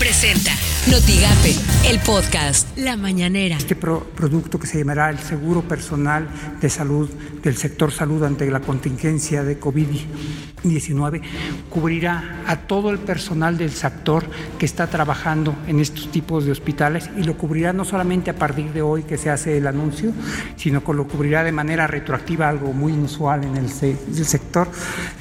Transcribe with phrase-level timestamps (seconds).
[0.00, 0.52] Presenta
[0.90, 1.54] Notigape,
[1.86, 3.58] el podcast La Mañanera.
[3.58, 6.26] Este producto que se llamará el Seguro Personal
[6.58, 7.10] de Salud
[7.42, 11.20] del sector salud ante la contingencia de COVID-19
[11.68, 14.24] cubrirá a todo el personal del sector
[14.58, 18.72] que está trabajando en estos tipos de hospitales y lo cubrirá no solamente a partir
[18.72, 20.12] de hoy que se hace el anuncio,
[20.56, 24.66] sino que lo cubrirá de manera retroactiva, algo muy inusual en el, sector,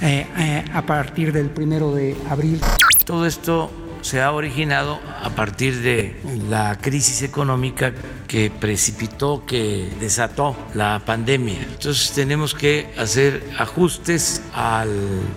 [0.01, 2.61] eh, eh, a partir del primero de abril.
[3.05, 3.71] Todo esto
[4.01, 7.93] se ha originado a partir de la crisis económica
[8.27, 11.59] que precipitó, que desató la pandemia.
[11.61, 14.89] Entonces tenemos que hacer ajustes al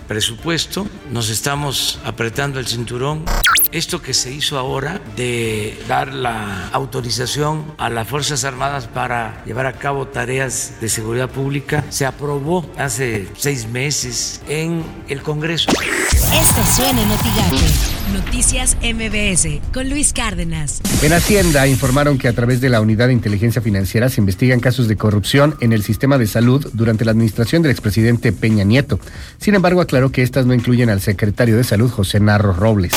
[0.09, 3.25] presupuesto, nos estamos apretando el cinturón.
[3.73, 9.65] Esto que se hizo ahora de dar la autorización a las Fuerzas Armadas para llevar
[9.65, 15.71] a cabo tareas de seguridad pública se aprobó hace seis meses en el Congreso.
[15.71, 17.11] Esto suena en
[18.11, 20.83] Noticias MBS con Luis Cárdenas.
[21.03, 24.89] En Hacienda informaron que a través de la Unidad de Inteligencia Financiera se investigan casos
[24.89, 28.99] de corrupción en el sistema de salud durante la administración del expresidente Peña Nieto.
[29.39, 32.93] Sin embargo, aclaró que estas no incluyen al secretario de Salud, José Narro Robles.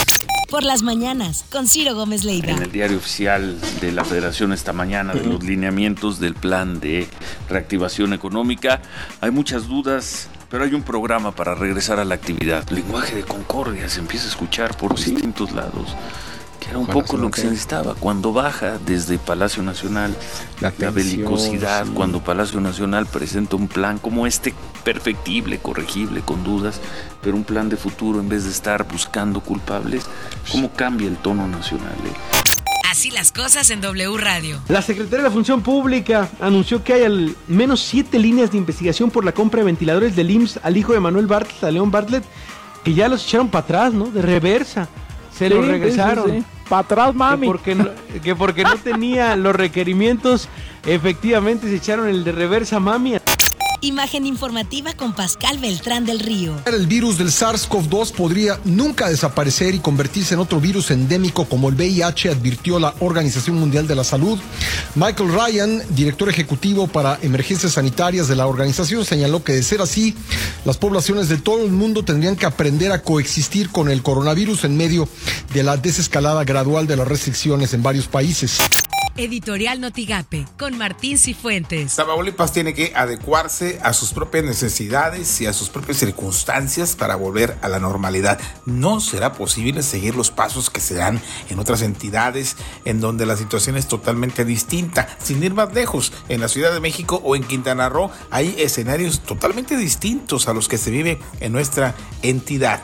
[0.50, 2.52] Por las mañanas, con Ciro Gómez Leiva.
[2.52, 7.08] En el diario oficial de la Federación esta mañana de los lineamientos del plan de
[7.50, 8.82] reactivación económica,
[9.22, 12.66] hay muchas dudas pero hay un programa para regresar a la actividad.
[12.70, 15.98] Lenguaje de concordia se empieza a escuchar por distintos lados,
[16.62, 17.94] que era un poco lo que se necesitaba.
[17.96, 20.16] Cuando baja desde Palacio Nacional
[20.62, 24.54] la, belicosidad, cuando Palacio Nacional presenta un plan como este,
[24.86, 26.80] perfectible, corregible, con dudas,
[27.22, 30.06] pero un plan de futuro en vez de estar buscando culpables,
[30.50, 31.98] ¿cómo cambia el tono nacional?
[32.06, 32.35] Eh?
[32.96, 34.62] Así las cosas en W Radio.
[34.70, 39.12] La Secretaría de la Función Pública anunció que hay al menos siete líneas de investigación
[39.12, 42.24] por la compra de ventiladores del IMSS al hijo de Manuel Bartlett, a León Bartlett,
[42.86, 44.06] que ya los echaron para atrás, ¿no?
[44.06, 44.88] De reversa.
[45.38, 46.46] Se los regresaron.
[46.70, 47.42] Para atrás, mami.
[47.42, 47.90] Que porque, no,
[48.24, 50.48] que porque no tenía los requerimientos,
[50.86, 53.18] efectivamente se echaron el de reversa, mami.
[53.86, 56.60] Imagen informativa con Pascal Beltrán del Río.
[56.66, 61.76] El virus del SARS-CoV-2 podría nunca desaparecer y convertirse en otro virus endémico como el
[61.76, 64.40] VIH, advirtió la Organización Mundial de la Salud.
[64.96, 70.16] Michael Ryan, director ejecutivo para emergencias sanitarias de la organización, señaló que de ser así,
[70.66, 74.78] las poblaciones de todo el mundo tendrían que aprender a coexistir con el coronavirus en
[74.78, 75.08] medio
[75.54, 78.58] de la desescalada gradual de las restricciones en varios países.
[79.18, 81.96] Editorial Notigape, con Martín Cifuentes.
[81.96, 87.58] Tamaulipas tiene que adecuarse a sus propias necesidades y a sus propias circunstancias para volver
[87.62, 88.42] a la normalidad.
[88.66, 93.38] No será posible seguir los pasos que se dan en otras entidades en donde la
[93.38, 95.08] situación es totalmente distinta.
[95.24, 99.22] Sin ir más lejos, en la Ciudad de México o en Quintana Roo hay escenarios
[99.22, 102.82] totalmente distintos a los que se vive en nuestra entidad.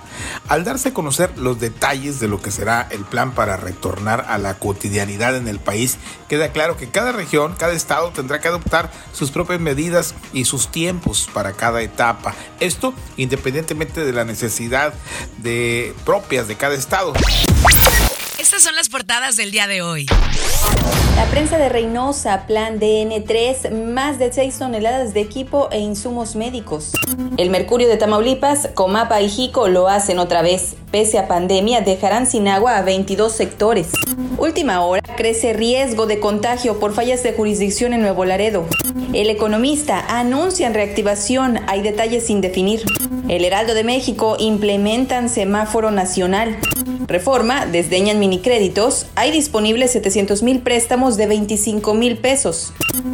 [0.48, 4.38] Al darse a conocer los detalles de lo que será el plan para retornar a
[4.38, 5.98] la cotidianidad en el país,
[6.32, 10.70] queda claro que cada región, cada estado tendrá que adoptar sus propias medidas y sus
[10.70, 12.34] tiempos para cada etapa.
[12.62, 14.94] Esto independientemente de la necesidad
[15.40, 17.12] de propias de cada estado.
[18.40, 20.08] Estas son las portadas del día de hoy.
[21.16, 26.94] La prensa de Reynosa, plan DN3, más de 6 toneladas de equipo e insumos médicos.
[27.38, 30.76] El Mercurio de Tamaulipas, Comapa y Jico lo hacen otra vez.
[30.92, 33.90] Pese a pandemia, dejarán sin agua a 22 sectores.
[34.38, 38.66] Última hora, crece riesgo de contagio por fallas de jurisdicción en Nuevo Laredo.
[39.14, 42.84] El economista anuncia reactivación, hay detalles sin definir.
[43.28, 46.58] El Heraldo de México implementan semáforo nacional.
[47.08, 52.74] Reforma, desdeñan minicréditos, hay disponibles 700 mil préstamos de 25 mil pesos.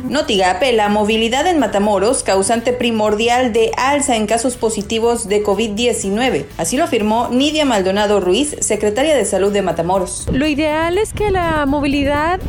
[0.09, 6.46] Notigape, la movilidad en Matamoros, causante primordial de alza en casos positivos de COVID-19.
[6.58, 10.28] Así lo afirmó Nidia Maldonado Ruiz, secretaria de Salud de Matamoros.
[10.31, 12.40] Lo ideal es que la movilidad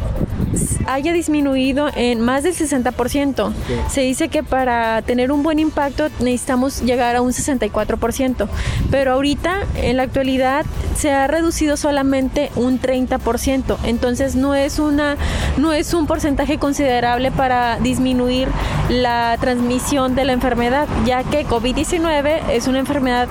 [0.87, 3.53] haya disminuido en más del 60%.
[3.89, 8.49] Se dice que para tener un buen impacto necesitamos llegar a un 64%,
[8.91, 10.65] pero ahorita en la actualidad
[10.97, 15.17] se ha reducido solamente un 30%, entonces no es una
[15.57, 18.49] no es un porcentaje considerable para disminuir
[18.89, 23.29] la transmisión de la enfermedad, ya que COVID-19 es una enfermedad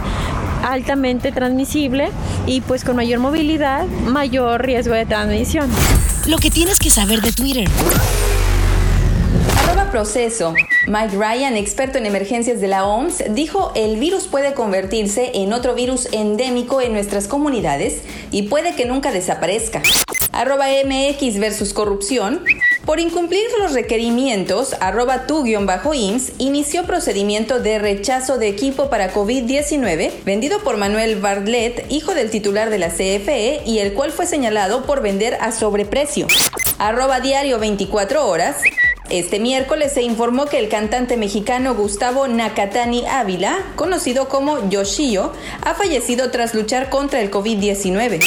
[0.63, 2.09] altamente transmisible
[2.45, 5.69] y pues con mayor movilidad, mayor riesgo de transmisión.
[6.27, 7.69] Lo que tienes que saber de Twitter.
[9.63, 10.53] Arroba proceso.
[10.85, 15.73] Mike Ryan, experto en emergencias de la OMS, dijo el virus puede convertirse en otro
[15.73, 19.81] virus endémico en nuestras comunidades y puede que nunca desaparezca.
[20.33, 22.43] Arroba MX versus corrupción.
[22.87, 30.59] Por incumplir los requerimientos, arroba tu-ins inició procedimiento de rechazo de equipo para COVID-19 vendido
[30.59, 35.01] por Manuel Bartlett, hijo del titular de la CFE, y el cual fue señalado por
[35.01, 36.27] vender a sobreprecio.
[36.79, 38.55] Arroba diario 24 horas.
[39.09, 45.73] Este miércoles se informó que el cantante mexicano Gustavo Nakatani Ávila, conocido como Yoshio, ha
[45.75, 48.21] fallecido tras luchar contra el COVID-19.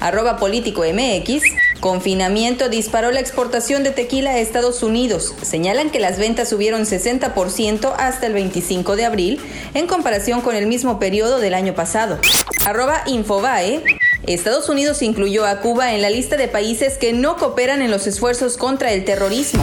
[0.00, 1.42] Arroba político MX.
[1.80, 5.34] Confinamiento disparó la exportación de tequila a Estados Unidos.
[5.42, 9.40] Señalan que las ventas subieron 60% hasta el 25 de abril
[9.74, 12.18] en comparación con el mismo periodo del año pasado.
[12.64, 13.82] Arroba Infobae.
[14.26, 18.06] Estados Unidos incluyó a Cuba en la lista de países que no cooperan en los
[18.06, 19.62] esfuerzos contra el terrorismo.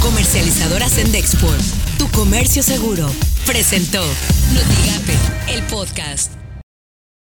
[0.00, 1.60] Comercializadora Sendexport,
[1.98, 3.08] tu comercio seguro,
[3.46, 4.02] presentó
[4.52, 6.43] Notigape, el podcast.